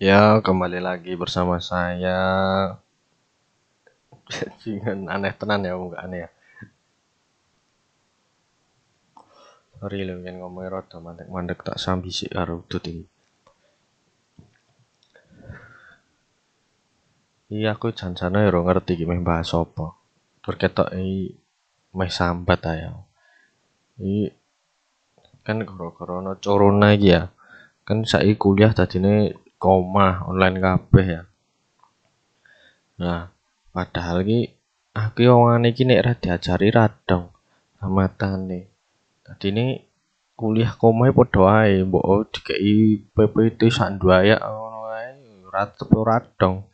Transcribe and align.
Ya, 0.00 0.40
kembali 0.40 0.80
lagi 0.80 1.12
bersama 1.12 1.60
saya. 1.60 2.16
Jangan 4.64 5.12
aneh 5.12 5.36
tenan 5.36 5.60
ya, 5.60 5.76
enggak 5.76 6.00
aneh 6.00 6.18
ya. 6.24 6.30
Sorry 9.76 10.08
lho, 10.08 10.24
yang 10.24 10.40
ngomongnya 10.40 10.80
rada 10.80 11.04
mandek-mandek 11.04 11.60
tak 11.60 11.76
sambi 11.76 12.08
sih 12.08 12.32
karo 12.32 12.64
udut 12.64 12.80
ini. 12.88 13.04
Iya 17.52 17.76
aku 17.76 17.92
jan-jane 17.92 18.48
ya 18.48 18.56
ngerti 18.56 19.04
meh 19.04 19.20
bahas 19.20 19.52
apa. 19.52 20.00
Tur 20.40 20.56
ketok 20.56 20.96
iki 20.96 21.36
meh 21.92 22.08
sambat 22.08 22.64
ae. 22.72 22.88
Iki 24.00 24.32
kan 25.44 25.60
gara-gara 25.60 26.40
corona 26.40 26.88
iki 26.96 27.12
ya. 27.12 27.28
Kan 27.84 28.08
saiki 28.08 28.40
kuliah 28.40 28.72
dadine 28.72 29.36
koma 29.60 30.24
online 30.24 30.56
kabeh 30.56 31.06
ya. 31.06 31.22
Nah, 32.96 33.28
padahal 33.76 34.24
iki 34.24 34.56
aku 34.96 35.28
omongane 35.28 35.76
iki 35.76 35.84
nek 35.84 36.00
ra 36.00 36.12
diajari 36.16 36.72
radong 36.72 37.28
amatane. 37.84 38.72
Dadi 39.20 39.52
ini 39.52 39.66
kuliah 40.32 40.72
koma 40.72 41.12
padha 41.12 41.68
ae, 41.68 41.84
mbok 41.84 42.32
dikeki 42.32 43.12
PPT 43.12 43.68
sak 43.68 44.00
nduayak 44.00 44.40
ngono 44.40 44.88
ae 44.96 45.12
ora 45.44 45.68
radong. 46.16 46.64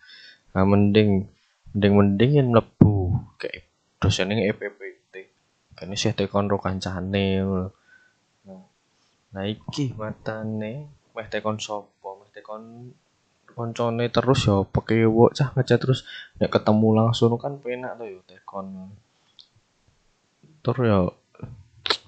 Nah, 0.55 0.65
mending 0.65 1.27
mending 1.75 1.93
mending 1.99 2.31
yen 2.39 2.49
mlebu 2.55 3.19
kayak 3.37 3.67
dosen 3.99 4.31
ning 4.31 4.47
EPPT. 4.47 5.15
Kan 5.75 5.91
isih 5.93 6.15
tekon 6.15 6.47
ro 6.47 6.63
kancane. 6.63 7.43
Nah, 9.35 9.45
iki 9.45 9.93
matane 9.99 10.89
meh 11.13 11.27
tekon 11.29 11.59
sapa? 11.61 12.16
Tekon 12.37 12.93
koncone 13.57 14.13
terus 14.13 14.45
ya 14.45 14.61
pekewok 14.69 15.33
cah 15.33 15.49
ngechat 15.57 15.81
terus 15.81 16.05
nek 16.37 16.53
ketemu 16.53 16.89
langsung 16.93 17.33
kan 17.41 17.57
penak 17.57 17.97
to 17.97 18.05
ya 18.05 18.21
tekon. 18.29 18.93
Tur 20.61 20.77
ya 20.85 21.01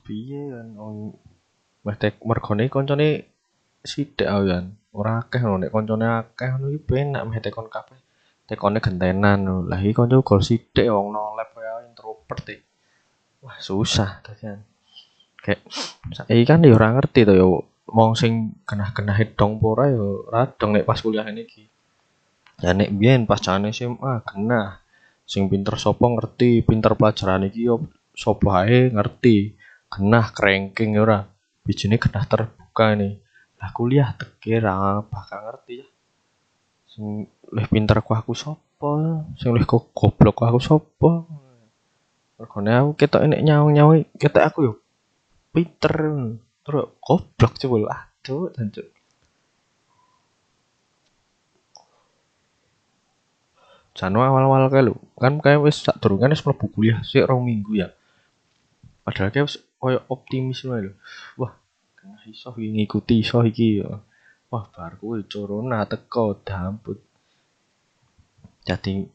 piye 0.05 0.53
kan 0.53 0.69
meh 1.85 1.97
tek 1.97 2.21
mergone 2.21 2.69
koncone 2.69 3.25
sithik 3.81 4.29
kan. 4.29 4.77
Ora 4.93 5.25
akeh 5.25 5.41
lho 5.41 5.57
nek 5.57 5.73
koncone 5.73 6.05
akeh 6.05 6.49
ngono 6.53 6.69
iki 6.77 6.81
penak 6.85 7.25
meh 7.25 7.41
tekon 7.41 7.73
kabeh. 7.73 7.97
Tekone 8.45 8.85
gentenan 8.85 9.49
lho. 9.49 9.57
Lah 9.65 9.81
iki 9.81 9.97
kanca 9.97 10.21
gol 10.21 10.45
sithik 10.45 10.85
wong 10.93 11.17
no 11.17 11.33
lab 11.33 11.57
ya 11.57 11.89
introvert. 11.89 12.45
Wah, 13.41 13.57
susah 13.57 14.21
dadian. 14.21 14.61
Kayak 15.41 15.65
saiki 16.13 16.45
kan 16.45 16.61
ya 16.61 16.77
ora 16.77 16.93
ngerti 16.93 17.25
to 17.25 17.33
ya 17.33 17.47
wong 17.89 18.13
sing 18.15 18.53
genah-genah 18.69 19.17
dong 19.33 19.57
ora 19.65 19.89
ya 19.89 20.05
radong 20.29 20.77
nek 20.77 20.85
pas 20.85 21.01
kuliah 21.01 21.25
ini 21.29 21.49
iki. 21.49 21.65
Ya 22.61 22.77
nek 22.77 22.93
biyen 22.93 23.25
pas 23.25 23.41
jane 23.41 23.73
SMA 23.73 24.23
genah. 24.29 24.85
Sing 25.29 25.49
pinter 25.53 25.77
sapa 25.77 26.05
ngerti, 26.09 26.65
pinter 26.65 26.97
pelajaran 26.97 27.49
iki 27.49 27.69
yo 27.69 27.89
sapa 28.13 28.69
ae 28.69 28.93
ngerti. 28.93 29.57
Genah 29.89 30.29
ranking 30.37 31.01
ora. 31.01 31.25
Bijine 31.65 31.97
genah 31.97 32.25
terbuka 32.29 32.93
ini. 32.93 33.17
Lah 33.59 33.71
kuliah 33.73 34.13
teke 34.15 34.61
ra 34.61 35.01
bakal 35.01 35.49
ngerti 35.49 35.73
ya. 35.81 35.87
Sing 36.93 37.25
luwih 37.49 37.69
pinter 37.73 38.05
ku 38.05 38.13
aku 38.13 38.37
sapa? 38.37 39.25
Sing 39.41 39.49
luwih 39.53 39.65
goblok 39.69 40.35
ku 40.37 40.43
aku 40.45 40.61
sapa? 40.61 41.25
Mergone 42.39 42.71
aku 42.71 42.91
ketok 42.95 43.27
nek 43.27 43.43
nyaung-nyaung 43.43 44.07
ketok 44.21 44.45
aku 44.45 44.59
yo 44.63 44.73
pinter. 45.51 45.97
Terus 46.69 46.93
goblok 47.01 47.57
jebul. 47.57 47.89
Aduh, 47.89 48.53
jancuk. 48.53 48.93
Jano 53.97 54.21
awal-awal 54.21 54.69
kae 54.69 54.85
lho, 54.85 54.95
kan 55.17 55.41
kae 55.41 55.57
wis 55.59 55.81
sak 55.81 55.97
durunge 55.99 56.29
wis 56.31 56.45
mlebu 56.45 56.71
kuliah 56.71 57.01
sik 57.03 57.25
rong 57.25 57.49
minggu 57.49 57.83
ya. 57.83 57.89
Padahal 59.03 59.33
kae 59.33 59.43
wis 59.49 59.57
koyo 59.81 60.05
optimis 60.13 60.61
lho. 60.69 60.93
Wah, 61.41 61.57
kena 61.97 62.21
iso 62.29 62.53
ngikuti 62.53 63.25
iso 63.25 63.41
iki 63.43 63.81
ya. 63.81 63.99
Wah, 64.53 64.65
bar 64.71 65.01
kuwi 65.01 65.25
corona 65.25 65.89
teko 65.89 66.37
damput. 66.47 67.01
Jadi 68.69 69.09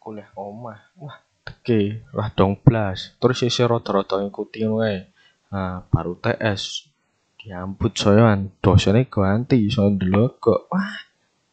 kuliah 0.00 0.32
omah. 0.34 0.80
Wah, 0.96 1.20
teke 1.44 2.00
lah 2.16 2.32
dong 2.32 2.56
blas. 2.58 3.12
Terus 3.20 3.44
isih 3.44 3.68
rada-rada 3.68 4.24
ngikuti 4.24 4.64
wae. 4.66 5.04
Nah, 5.46 5.86
baru 5.86 6.18
TS 6.18 6.90
diamput 7.38 7.94
soyan 7.94 8.50
dosennya 8.58 9.06
ganti 9.06 9.70
iso 9.70 9.86
ndelok. 9.86 10.42
Kok 10.42 10.60
wah 10.74 10.94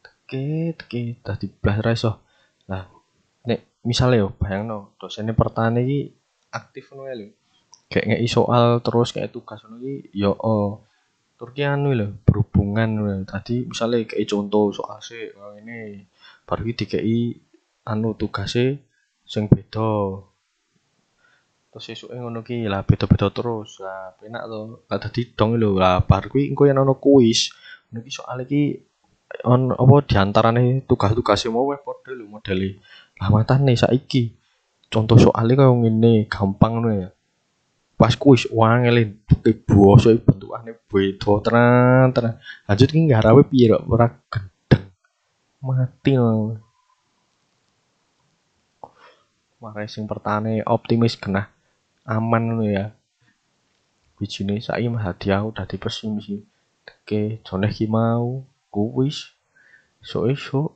teke 0.01 0.73
teke 0.73 1.01
dadi 1.21 1.45
blas 1.49 1.77
ra 1.85 1.91
iso. 1.93 2.11
Lah 2.65 2.89
nek 3.45 3.85
misale 3.85 4.17
yo 4.17 4.33
bayangno 4.33 4.97
dosennya 4.97 5.37
pertanyaan 5.37 5.85
iki 5.85 5.99
aktif 6.49 6.89
ngono 6.89 7.13
lho. 7.13 7.27
Kayak 7.93 8.05
ngeki 8.09 8.27
soal 8.29 8.81
terus 8.81 9.13
kayak 9.13 9.29
tugas 9.29 9.61
ngono 9.61 9.77
iki 9.85 10.09
yo 10.17 10.33
oh. 10.33 10.81
Turki 11.37 11.61
anu 11.61 11.93
lho 11.93 12.17
berhubungan 12.25 12.89
lho. 12.97 13.13
Tadi 13.29 13.69
misale 13.69 14.09
kayak 14.09 14.25
contoh 14.25 14.73
soal 14.73 14.97
sih 15.05 15.29
oh 15.37 15.53
ini. 15.53 16.01
Baru 16.49 16.65
dikei 16.65 17.37
anu 17.85 18.17
tugasnya 18.17 18.81
sing 19.21 19.45
beda 19.45 20.32
terus 21.73 21.89
esuke 21.89 22.13
ngono 22.13 22.45
ki 22.45 22.69
lah 22.69 22.85
beda-beda 22.85 23.33
terus. 23.33 23.81
Lah 23.81 24.13
penak 24.13 24.45
to 24.45 24.85
gak 24.85 25.09
dadi 25.09 25.21
dong 25.33 25.57
lho. 25.57 25.73
Lah 25.73 26.05
bar 26.05 26.29
kuwi 26.29 26.53
engko 26.53 26.69
yen 26.69 26.77
ono 26.77 27.01
kuis 27.01 27.49
ngono 27.89 28.05
ki 28.05 28.11
soal 28.13 28.45
iki 28.45 28.77
on 29.49 29.73
apa 29.73 29.95
diantarane 30.05 30.85
tugas-tugas 30.85 31.49
mau 31.49 31.65
weh 31.73 31.81
padha 31.81 32.13
lho 32.13 32.29
modele. 32.29 32.77
Lah 33.17 33.33
matane 33.33 33.73
saiki 33.73 34.37
contoh 34.93 35.17
soalnya 35.17 35.65
kaya 35.65 35.73
ngene 35.73 36.29
gampang 36.29 36.77
ngono 36.77 36.89
ya. 36.93 37.09
Pas 37.97 38.13
kuis 38.13 38.45
wangel 38.53 39.17
bose 39.65 40.13
bentukane 40.21 40.77
beda 40.85 41.33
tenan 41.41 42.13
tenan. 42.13 42.33
Lanjut 42.69 42.89
ki 42.93 43.01
ngarawe 43.09 43.41
piye 43.49 43.73
kok? 43.73 43.81
Ora 43.89 44.13
gendeng. 44.29 44.85
Mati 45.65 46.13
lho 46.13 46.53
Marai 49.57 49.87
sing 49.87 50.03
pertane 50.05 50.59
optimis 50.67 51.15
genah 51.15 51.47
aman 52.07 52.41
ngono 52.51 52.65
ya. 52.67 52.85
Bijine 54.19 54.59
saiki 54.59 54.87
mah 54.87 55.03
hadiah 55.11 55.43
udah 55.43 55.67
pesimis 55.67 56.29
sih 56.29 56.41
Oke, 56.83 57.43
jone 57.43 57.67
ki 57.71 57.87
mau 57.87 58.43
kuwis 58.71 59.31
so 60.03 60.27
esuk 60.27 60.75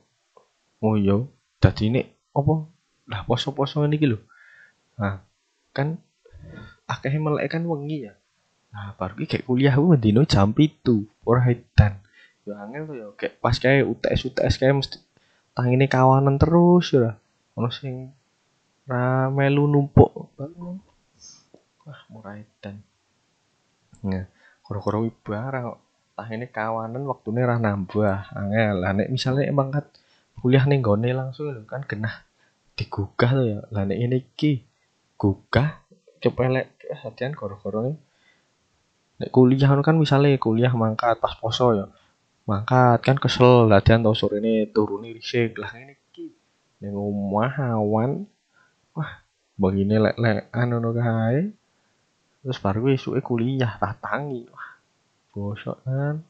oh 0.84 0.94
iya 0.96 1.24
dadi 1.60 1.92
nek 1.92 2.06
apa? 2.32 2.54
Lah 3.08 3.20
poso-poso 3.24 3.84
iki 3.84 4.08
lho. 4.08 4.20
Nah 4.96 5.20
kan 5.76 6.00
akeh 6.88 7.16
melek 7.20 7.52
kan 7.52 7.64
wengi 7.64 8.08
ya. 8.08 8.14
Nah 8.72 8.96
baru 8.96 9.20
ki 9.20 9.26
kayak 9.28 9.44
kuliah 9.48 9.74
ku 9.76 9.92
mendino 9.92 10.24
jam 10.24 10.52
itu 10.56 11.08
ora 11.28 11.48
edan. 11.48 12.00
Yo 12.48 12.56
angel 12.56 12.84
to 12.88 12.94
yo 12.96 13.08
kayak 13.16 13.40
pas 13.40 13.56
kayak 13.56 13.84
UTS 13.84 14.20
UTS 14.32 14.54
kayak 14.56 14.74
mesti 14.80 14.96
tangine 15.52 15.88
kawanan 15.88 16.40
terus 16.40 16.92
ya. 16.92 17.20
Ono 17.56 17.68
sing 17.68 18.12
ra 18.88 19.28
melu 19.28 19.68
numpuk 19.68 20.32
wah 21.88 22.00
murah 22.12 22.36
edan. 22.36 22.84
Nah 24.04 24.28
koro-koro 24.60 25.08
barang 25.08 25.66
tah 26.12 26.28
ini 26.28 26.44
kawanan 26.52 27.08
waktunya 27.08 27.48
ra 27.48 27.56
nambah 27.56 28.36
angel. 28.36 28.76
Lah 28.84 28.92
nek 28.92 29.08
misalnya 29.08 29.48
emang 29.48 29.72
kan 29.72 29.88
kuliah 30.36 30.68
nih 30.68 30.84
gone 30.84 31.08
langsung 31.16 31.48
kan 31.64 31.80
genah 31.88 32.12
digugah 32.76 33.30
tuh 33.32 33.46
ya. 33.48 33.60
Lah 33.72 33.88
nek 33.88 33.96
ini 33.96 34.20
ki 34.36 34.60
gugah 35.16 35.80
kepelek 36.20 36.76
hatian 37.00 37.32
koro-koro 37.32 37.88
nih 37.88 37.96
nek 39.24 39.30
kuliah 39.32 39.72
kan 39.80 39.96
misalnya 39.96 40.36
kuliah 40.36 40.76
mangkat 40.76 41.16
pas 41.16 41.32
poso 41.40 41.72
ya. 41.72 41.88
Mangkat 42.44 43.00
kan 43.00 43.16
kesel. 43.16 43.64
Latihan 43.64 44.04
tau 44.04 44.12
sore 44.12 44.44
ini 44.44 44.68
turuni 44.68 45.16
risik. 45.16 45.56
Lah 45.56 45.72
ini 45.80 45.96
ki 46.12 46.28
ning 46.84 46.92
omah 46.92 47.80
awan. 47.80 48.28
Wah 48.92 49.24
begini 49.58 49.98
lek-lekan 49.98 50.66
ngono 50.70 50.94
kae 50.94 51.50
terus 52.48 52.64
baru 52.64 52.88
esuke 52.88 53.20
kuliah 53.20 53.76
tak 53.76 54.00
tangi 54.00 54.48
wah 54.48 54.68
bosok 55.36 55.76
kan 55.84 56.24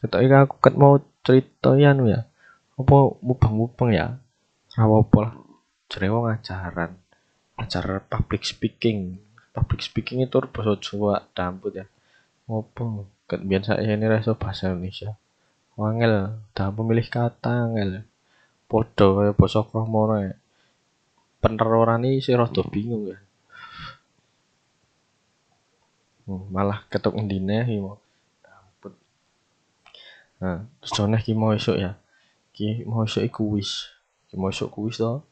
Ketok 0.00 0.20
aku 0.32 0.56
ket 0.64 0.74
mau 0.80 0.96
cerita 1.20 1.76
ya 1.76 1.92
nu 1.92 2.08
ya. 2.08 2.24
Apa 2.80 3.20
mubeng-mubeng 3.20 3.92
ya? 3.92 4.16
Ora 4.80 5.04
apa 5.04 5.18
lah. 5.20 5.32
Jare 5.92 6.08
wong 6.08 6.24
ajaran. 6.32 6.96
Acara 7.60 8.00
public 8.00 8.48
speaking. 8.48 9.20
Public 9.52 9.84
speaking 9.84 10.24
itu 10.24 10.40
bahasa 10.48 10.80
Jawa 10.80 11.28
damput 11.36 11.84
ya. 11.84 11.86
Apa? 12.48 13.04
Ket 13.28 13.44
saya 13.60 13.84
ini 13.84 14.08
rasa 14.08 14.32
bahasa 14.32 14.72
Indonesia. 14.72 15.20
Wangel 15.76 16.40
dalam 16.56 16.72
memilih 16.80 17.04
kata 17.12 17.68
angel. 17.68 18.08
Podo 18.64 19.20
kaya 19.20 19.36
basa 19.36 19.60
kromo 19.68 20.08
ya. 20.16 20.32
Peneroran 21.40 22.04
ini 22.04 22.20
sih 22.20 22.36
rada 22.36 22.60
bingung 22.68 23.08
ya. 23.08 23.18
Hmm, 26.28 26.46
malah 26.52 26.84
ketok 26.92 27.16
ndine 27.16 27.64
iki 27.64 27.80
mau. 27.80 27.96
nah 30.40 30.64
terus 30.80 30.92
jone 30.96 31.16
ki 31.20 31.32
mau 31.32 31.56
esuk 31.56 31.80
ya. 31.80 31.96
Ki 32.52 32.84
mau 32.84 33.08
esuk 33.08 33.24
iku 33.24 33.56
wis 33.56 33.88
ki 34.28 34.36
mau 34.36 34.52
esuk 34.52 34.68
kuis 34.68 35.00
to. 35.00 35.24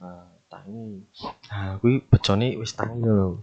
Nah 0.00 0.28
tangi 0.52 1.04
nah 1.48 1.80
kuwi 1.80 2.04
bejone 2.04 2.60
wis 2.60 2.76
tangi 2.76 3.08
lho. 3.08 3.40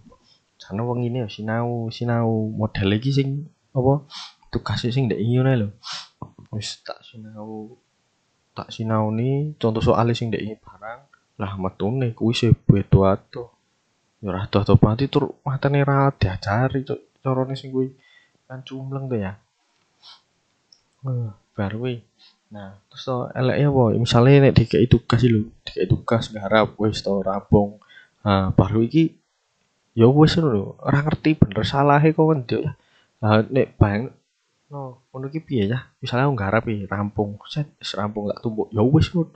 Jane 0.62 0.81
wong 0.86 1.10
ini 1.10 1.25
ya 1.25 1.28
sinau 1.28 1.90
sinau. 1.90 2.54
Model 2.54 3.02
iki 3.02 3.10
sing 3.10 3.50
apa 3.74 4.06
tugas 4.54 4.86
sing 4.86 5.10
ndek 5.10 5.18
ngono 5.25 5.52
lho. 5.57 5.69
Wis 6.54 6.86
tak 6.86 7.02
sinau. 7.02 7.74
Tak 8.54 8.69
sinau 8.69 9.10
nih 9.10 9.57
contoh 9.57 9.81
soal 9.81 10.06
sing 10.13 10.30
ndek 10.30 10.62
barang 10.62 11.14
lah 11.35 11.59
metune 11.59 12.15
kuwi 12.15 12.33
sih 12.33 12.51
beda 12.53 13.15
ato. 13.17 13.43
Ya 14.23 14.31
ora 14.31 14.47
dodo 14.47 14.79
mati 14.79 15.11
tur. 15.11 15.35
Matane 15.43 15.83
ra 15.83 16.11
diajari 16.11 16.87
carane 17.23 17.53
sing 17.53 17.69
kuwi. 17.75 17.91
Kan 18.47 18.63
cumleng 18.63 19.11
tuh 19.11 19.19
ya. 19.19 19.33
Uh, 21.05 21.29
baru 21.53 21.85
wi 21.85 21.95
nah 22.45 22.77
terus 22.89 23.09
to 23.09 23.29
ya 23.35 23.69
boy 23.73 23.97
misalnya 23.97 24.47
nek 24.47 24.53
dikai 24.57 24.85
tugas 24.85 25.21
lho 25.25 25.49
dikai 25.65 25.89
tugas 25.89 26.29
garap 26.29 26.77
wis 26.77 27.01
to 27.01 27.25
rabong 27.25 27.81
nah 28.21 28.53
baru 28.53 28.85
iki 28.85 29.17
ya 29.97 30.05
wis 30.09 30.37
lho 30.37 30.77
ora 30.81 31.01
ngerti 31.01 31.37
bener 31.41 31.65
salahe 31.65 32.13
kok 32.13 32.25
ndik 32.25 32.61
lah 32.65 32.75
nah, 33.21 33.41
nek 33.49 33.75
bang 33.81 34.13
no 34.69 35.05
ngono 35.13 35.31
ki 35.31 35.39
piye 35.39 35.71
ya? 35.71 35.87
Misalnya 36.01 36.27
nggarap 36.27 36.67
iki 36.67 36.89
rampung. 36.89 37.39
Set 37.47 37.69
rampung 37.95 38.27
tak 38.27 38.43
tumbuk. 38.43 38.67
Ya 38.73 38.83
wis 38.83 39.07
ngono 39.13 39.31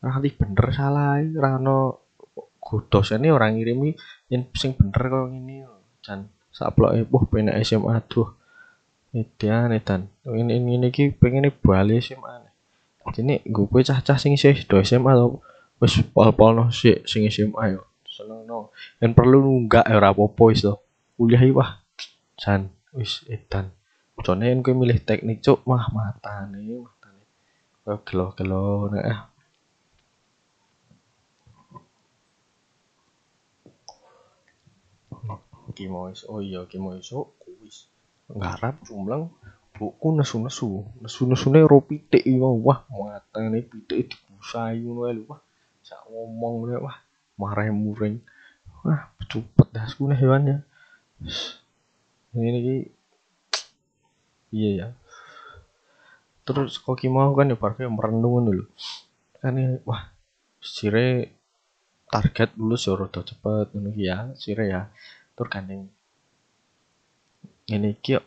ngerti 0.00 0.28
bener 0.36 0.66
salahe 0.72 1.24
ora 1.36 1.60
ono 1.60 1.78
dosene 2.88 3.28
ora 3.28 3.48
ngirimi 3.52 3.92
yen 4.32 4.48
sing 4.56 4.76
bener 4.76 5.02
kok 5.12 5.26
ngene. 5.32 5.56
Jan 6.00 6.28
saploke 6.48 7.04
wah 7.12 7.24
penak 7.28 7.60
SMA 7.64 8.00
tuh 8.08 8.40
Edan 9.10 9.74
edan. 9.74 10.06
Ini 10.22 10.62
ini 10.62 10.78
ini 10.78 10.88
ki 10.94 11.18
pengen 11.18 11.50
bali 11.50 11.98
SMA 11.98 12.46
nih 13.10 13.42
gue 13.42 13.82
cah-cah 13.82 14.14
sing 14.14 14.38
sih 14.38 14.54
do 14.70 14.78
SMA 14.86 15.18
to 15.18 15.42
wis 15.82 15.98
pol-pol 16.14 16.54
no 16.54 16.64
sih 16.70 17.02
sing 17.02 17.26
SMA 17.26 17.74
yo. 17.74 17.90
Seneng 18.06 18.46
no 18.46 18.70
dan 19.02 19.10
perlu 19.18 19.42
nunggak 19.42 19.82
ya 19.90 20.14
wis 20.14 20.62
to. 20.62 20.78
Kuliah 21.18 21.42
wah 21.50 21.82
jan 22.38 22.70
wis 22.94 23.26
edan. 23.26 23.74
Jane 24.22 24.46
yen 24.46 24.62
kowe 24.62 24.78
milih 24.78 25.02
teknik 25.02 25.42
cuk 25.42 25.66
wah 25.66 25.90
matane 25.90 26.62
matane. 26.62 27.24
Gelo-gelo 28.06 28.94
nek 28.94 29.04
ah. 29.10 29.18
Ki 29.18 29.29
mau 35.86 36.10
oh 36.10 36.40
iya 36.42 36.66
ki 36.66 36.76
mau 36.82 36.98
iso 36.98 37.32
kuis. 37.40 37.88
Nggarap 38.28 38.84
jumlang 38.84 39.30
buku 39.78 40.12
nesu-nesu. 40.18 40.84
Nesu-nesune 41.00 41.62
ro 41.64 41.80
pitik 41.80 42.26
wah 42.40 42.84
matane 42.90 43.62
pitik 43.64 44.12
dibusai 44.12 44.82
ngono 44.82 45.00
ae 45.08 45.22
wah. 45.24 45.40
Sak 45.86 46.04
ngomong 46.10 46.68
wah. 46.82 46.98
Marah 47.40 47.72
muring 47.72 48.20
wah 48.84 49.08
cepet 49.30 49.68
dah 49.72 49.84
sekune 49.88 50.16
hewannya 50.16 50.64
ini 52.36 52.88
iya 54.50 54.70
ya. 54.76 54.88
Terus 56.44 56.80
kok 56.82 56.98
mau 57.06 57.30
kan 57.36 57.52
ya 57.52 57.56
parkir 57.56 57.86
merenung 57.86 58.44
dulu 58.48 58.64
kan 59.40 59.56
ya 59.56 59.80
wah 59.88 60.12
sire 60.60 61.32
target 62.12 62.52
lulus 62.60 62.84
ya 62.84 62.92
rada 62.98 63.24
cepet 63.24 63.72
ngono 63.72 63.90
ya 63.96 64.34
sire 64.36 64.68
ya 64.68 64.92
tur 65.40 65.48
gandeng. 65.48 65.88
Ini 67.72 67.96
iki 67.96 68.20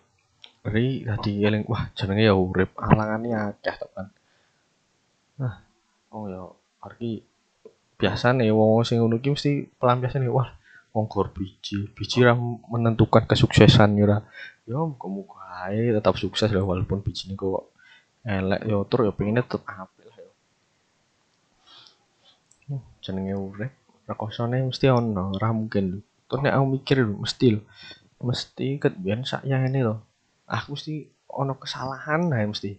ri 0.65 1.05
dadi 1.05 1.45
eling 1.45 1.69
wah 1.69 1.93
jenenge 1.93 2.25
ya 2.25 2.33
urip. 2.33 2.73
Alangane 2.81 3.29
akeh 3.37 3.77
to 3.77 3.85
kan 3.93 4.09
nah 5.33 5.61
oh 6.13 6.25
ya 6.29 6.45
arki 6.85 7.25
biasa 7.97 8.37
nih 8.37 8.53
wong 8.53 8.85
sing 8.85 9.01
ngono 9.01 9.17
ki 9.17 9.33
mesti 9.33 9.65
pelampiasan 9.81 10.29
wah 10.29 10.49
ongkor 10.93 11.33
biji 11.33 11.89
biji 11.89 12.21
ram 12.21 12.61
menentukan 12.69 13.25
kesuksesan 13.25 13.97
ya 13.97 14.21
ya 14.69 14.77
muga-muga 14.77 15.69
ae 15.69 15.89
tetap 15.89 16.17
sukses 16.21 16.53
lah 16.53 16.61
walaupun 16.61 17.01
ini 17.01 17.33
kok 17.33 17.73
elek. 18.25 18.61
Yo 18.69 18.85
tur 18.89 19.09
yo 19.09 19.11
pengennya 19.13 19.41
tetep 19.45 19.65
apik 19.65 20.05
lah 20.05 20.17
yo 22.69 22.77
jenenge 23.01 23.33
urip. 23.33 23.73
Rekosone 24.03 24.57
mesti 24.69 24.85
ono 24.91 25.33
ora 25.33 25.49
mungkin 25.49 26.03
terus 26.27 26.41
aku 26.45 26.65
mikir 26.67 26.97
lho 27.03 27.15
mesti 27.19 27.47
lho. 27.57 27.61
Mesti 28.23 28.79
ket 28.79 28.95
biyen 28.95 29.23
ini 29.23 29.81
loh 29.83 29.99
aku 30.47 30.75
mesti 30.75 31.07
ono 31.31 31.53
kesalahan 31.57 32.29
nah 32.29 32.43
mesti. 32.43 32.77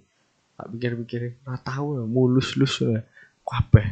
Tak 0.54 0.70
pikir-pikir 0.70 1.42
ora 1.42 1.58
tahu 1.58 2.06
mulus-lus 2.06 2.78
kabeh 3.42 3.86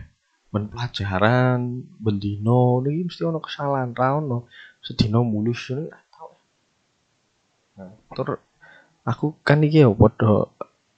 ben 0.53 0.69
pelajaran 0.69 1.83
bendino 1.99 2.79
ini 2.87 3.09
mesti 3.09 3.23
ono 3.27 3.43
kesalahan 3.43 3.91
ra 3.97 4.23
ono. 4.23 4.47
Sedino 4.83 5.27
mulus 5.27 5.71
ini 5.75 5.91
tau. 6.11 6.31
Nah, 7.79 7.93
terus 8.15 8.41
aku 9.03 9.35
kan 9.43 9.63
iki 9.63 9.83
ya 9.83 9.91
padha 9.91 10.47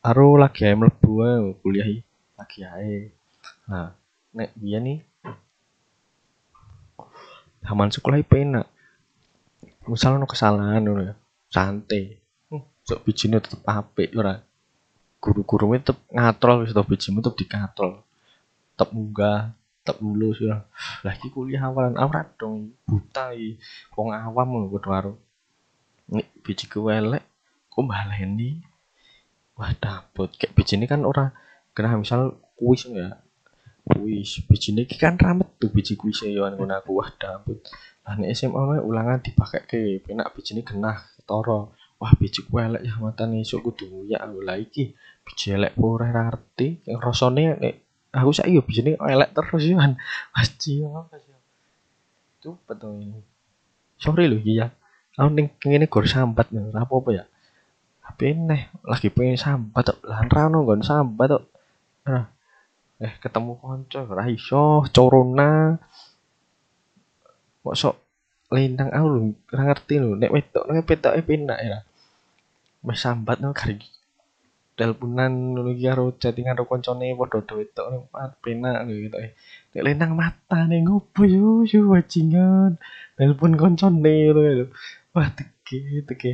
karo 0.05 0.37
lagi 0.37 0.69
ae 0.69 0.77
mlebu 0.77 1.25
kuliah 1.65 1.89
lagi 2.37 2.61
ae. 2.69 3.09
Nah 3.73 3.97
nek 4.37 4.53
biyen 4.59 4.83
nih 4.85 4.99
zaman 7.65 7.89
sekolah 7.89 8.21
IP 8.21 8.33
enak. 8.45 8.67
Misalnya 9.89 10.25
no 10.25 10.29
kesalahan 10.29 10.85
ngono 10.85 11.03
ya. 11.13 11.15
Santai. 11.49 12.21
Hmm, 12.53 12.65
sok 12.85 13.09
bijine 13.09 13.41
tetep 13.41 13.65
apik 13.65 14.13
ora. 14.17 14.41
Guru-guru 15.21 15.73
tetep 15.81 15.97
ngatrol 16.13 16.69
wis 16.69 16.77
to 16.77 16.85
bijimu 16.85 17.25
tetep 17.25 17.37
dikatrol. 17.41 18.05
Tetep 18.77 18.93
munggah 18.93 19.57
tetep 19.81 19.97
lulus 20.05 20.41
ya. 20.41 20.69
Lagi 21.05 21.33
kuliah 21.33 21.65
awalan. 21.65 21.97
Awrat 21.97 22.37
dong. 22.37 22.77
Buta 22.85 23.33
iki 23.33 23.57
wong 23.97 24.13
awam 24.13 24.47
ngono 24.53 24.67
padha 24.69 24.89
karo. 24.93 25.13
Nek 26.13 26.29
bijiku 26.45 26.93
elek 26.93 27.25
kok 27.73 27.85
baleni 27.89 28.61
wah 29.57 29.73
dapet. 29.73 30.29
Kayak 30.37 30.53
biji 30.53 30.77
ini 30.77 30.85
kan 30.85 31.01
orang 31.09 31.33
kena 31.73 31.97
misal 31.97 32.37
kuis 32.61 32.87
ya 32.87 33.24
kuis 33.85 34.41
biji 34.49 34.73
ini 34.73 34.89
kan 34.89 35.21
ramet 35.21 35.61
tuh 35.61 35.69
biji 35.69 35.95
kuis 36.01 36.25
ya 36.25 36.49
yang 36.49 36.57
aku. 36.57 36.97
Wah 36.97 37.13
dapet 37.21 37.61
nih 38.17 38.33
SMA 38.33 38.57
mah 38.57 38.81
ulangan 38.81 39.21
dipakai 39.21 39.65
ke 39.69 39.81
penak 40.01 40.33
biji 40.33 40.57
ini 40.57 40.65
kena 40.65 40.97
toro 41.29 41.77
wah 42.01 42.13
biji 42.17 42.49
ku 42.49 42.57
elek 42.57 42.81
ya 42.85 42.97
nih 43.01 43.45
sok 43.45 43.61
kudu 43.69 44.09
ya 44.09 44.25
aku 44.25 44.41
lagi 44.41 44.97
biji 45.25 45.53
elek 45.53 45.77
ora 45.77 46.09
ngerti. 46.09 46.89
Yang 46.89 46.99
rosone 47.05 47.45
nek 47.61 47.75
aku 48.17 48.31
sih 48.33 48.49
yo 48.49 48.65
biji 48.65 48.81
ini 48.89 48.93
elek 48.97 49.37
terus 49.37 49.63
ya 49.69 49.77
kan 49.77 49.93
pasti 50.33 50.81
itu 52.41 52.51
betul 52.65 53.01
ini. 53.01 53.21
Sorry 54.01 54.33
loh 54.33 54.41
iya 54.41 54.73
aku 55.17 55.29
ning 55.29 55.53
ngene 55.61 55.87
gor 55.93 56.09
sambat 56.09 56.49
nih 56.49 56.73
apa 56.73 56.89
apa 56.89 57.11
ya? 57.13 57.25
Tapi 58.05 58.33
nih 58.33 58.63
lagi 58.85 59.09
pengen 59.13 59.37
sambat 59.37 59.93
tuh 59.93 59.99
lan 60.09 60.29
rano 60.33 60.65
gon 60.65 60.81
sambat 60.81 61.37
tuh 61.37 61.45
nah 62.05 62.29
eh 63.03 63.15
ketemu 63.19 63.59
konco 63.59 64.01
ora 64.07 64.25
iso 64.31 64.87
corona. 64.95 65.75
Kok 67.65 67.77
sok 67.81 67.97
lintang 68.55 68.91
aku 68.95 69.07
lho 69.11 69.21
ora 69.51 69.63
ngerti 69.73 69.95
lho 69.99 70.11
nek 70.21 70.31
wedok 70.35 70.65
nek 70.71 70.87
petoke 70.87 71.21
penak 71.27 71.59
ya. 71.59 71.79
Wis 72.87 73.01
sambat 73.03 73.41
nang 73.41 73.57
kari 73.57 73.81
teleponan 74.75 75.55
ngono 75.55 75.71
iki 75.71 75.87
karo 75.87 76.19
chattingan 76.19 76.59
karo 76.59 76.67
koncone 76.67 77.07
padha 77.15 77.39
do 77.47 77.55
wedok 77.63 77.87
penak 78.43 78.91
gitu 78.91 79.17
eh 79.23 79.33
nek 79.73 79.83
lintang 79.87 80.13
mata 80.19 80.59
nih 80.71 80.81
ngopo 80.87 81.21
yo 81.27 81.67
yo 81.67 81.91
bajingan. 81.91 82.79
Telepon 83.19 83.53
koncone 83.59 84.15
lho. 84.37 84.71
Wah 85.15 85.29
teke 85.35 86.05
teke 86.07 86.33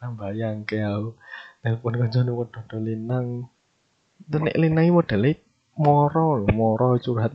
bayang 0.00 0.66
ke 0.66 0.82
aku. 0.82 1.14
Telepon 1.62 1.92
do 2.66 2.76
lintang 2.82 3.26
nek 4.30 4.56
lintang 4.58 4.90
modele 4.90 5.49
moro 5.80 6.26
lho 6.44 6.48
moro 6.52 7.00
curhat 7.00 7.32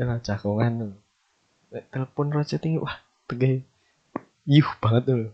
ya 0.00 0.16
jagongan 0.24 0.96
nek 1.68 1.84
telepon 1.92 2.32
ro 2.32 2.40
chatting 2.40 2.80
wah 2.80 2.96
tege 3.28 3.60
yuh 4.48 4.70
banget 4.80 5.04
lho. 5.12 5.30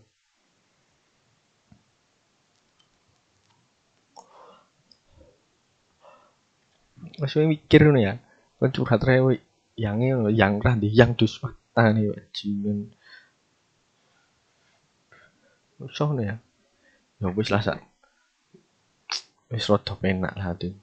Masih 7.15 7.47
mikir 7.47 7.87
nih 7.95 8.03
ya 8.03 8.13
kan 8.59 8.69
curhat 8.75 9.01
rewe 9.07 9.39
yang 9.79 10.03
yang 10.35 10.59
randi 10.59 10.91
yang 10.91 11.15
dus 11.15 11.39
mata 11.39 11.83
nih 11.95 12.11
bajingan 12.11 12.91
usah 15.79 16.11
nih 16.11 16.25
ya? 16.31 16.35
Ya 17.23 17.27
wis 17.31 17.47
lah 17.47 17.63
sak. 17.63 17.79
Wis 19.47 19.71
rada 19.71 19.95
penak 19.95 20.35
lah 20.35 20.51
hati 20.51 20.75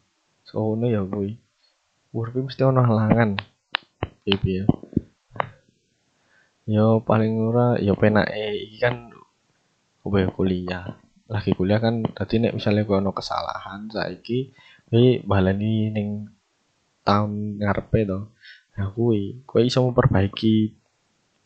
sono 0.53 0.85
ya 0.85 1.01
kuwi 1.01 1.42
urip 2.12 2.45
mesti 2.45 2.62
ono 2.62 2.85
halangan. 2.85 3.40
Piye 4.23 4.62
ya. 4.62 4.64
Yo 6.69 6.87
paling 7.02 7.33
ora 7.42 7.81
yo 7.81 7.97
penake 7.99 8.69
iki 8.69 8.78
kan 8.78 9.11
gue 10.04 10.23
kuliah. 10.37 10.95
Lagi 11.26 11.57
kuliah 11.57 11.81
kan 11.81 12.04
tadi 12.04 12.38
nek 12.38 12.54
misalnya 12.54 12.85
kowe 12.85 13.00
ono 13.00 13.11
kesalahan 13.16 13.88
saiki 13.88 14.52
kowe 14.87 15.02
baleni 15.25 15.88
ning 15.90 16.28
tahun 17.02 17.59
ngarepe 17.64 18.00
to. 18.04 18.21
Nah 18.76 18.87
kuwi 18.92 19.42
kowe 19.49 19.64
iso 19.64 19.83
memperbaiki 19.83 20.76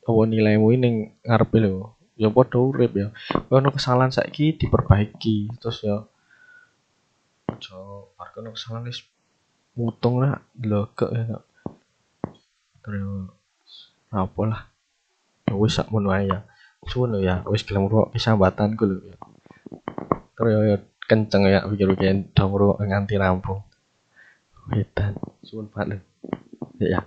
apa 0.05 0.21
nilaimu 0.27 0.69
ning 0.77 0.95
ngarepe 1.23 1.59
lho. 1.63 1.95
Ya 2.19 2.29
padha 2.29 2.59
urip 2.59 2.93
ya. 2.93 3.09
Kowe 3.47 3.63
ono 3.63 3.71
kesalahan 3.71 4.11
saiki 4.13 4.59
diperbaiki 4.59 5.49
terus 5.63 5.81
ya 5.87 6.03
aja 7.57 7.79
bar 8.19 8.35
ono 8.37 8.53
kesalahan 8.53 8.85
wis 8.85 9.01
mutung 9.77 10.25
lah 10.25 10.41
glogok 10.57 11.13
ya 11.13 11.39
terus 12.81 13.29
apa 14.11 14.41
lah 14.49 14.63
ya 15.47 15.55
wis 15.55 15.77
sak 15.77 15.93
ngono 15.93 16.11
ae 16.17 16.27
ya 16.27 16.43
suwun 16.89 17.21
ya 17.21 17.45
wis 17.47 17.63
gelem 17.63 17.87
ngrungokne 17.87 18.19
sambatanku 18.19 18.83
lho 18.89 18.97
ya 19.05 19.17
terus 20.37 20.51
ya 20.53 20.79
kenceng 21.07 21.47
ya 21.47 21.63
pikir-pikir 21.71 22.35
dong 22.35 22.77
nganti 22.83 23.15
rampung. 23.15 23.63
Wedan, 24.67 25.15
suwun 25.47 25.71
Pak 25.71 25.87
lho. 25.87 25.99
Ya. 26.83 27.07